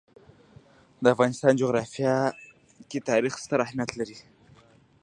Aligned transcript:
د 1.03 1.05
افغانستان 1.13 1.53
جغرافیه 1.61 2.15
کې 2.89 2.99
تاریخ 3.09 3.33
ستر 3.43 3.59
اهمیت 3.65 3.91
لري. 3.99 4.17